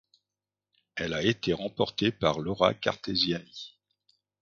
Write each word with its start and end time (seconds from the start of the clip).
Elle 0.95 1.13
a 1.13 1.21
été 1.21 1.53
remportée 1.53 2.11
par 2.11 2.39
Laura 2.39 2.73
Cartesiani. 2.73 3.77